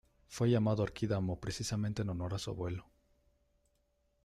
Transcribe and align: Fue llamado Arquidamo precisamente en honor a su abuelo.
Fue 0.25 0.49
llamado 0.49 0.81
Arquidamo 0.81 1.39
precisamente 1.39 2.01
en 2.01 2.09
honor 2.09 2.33
a 2.33 2.39
su 2.39 2.49
abuelo. 2.49 2.89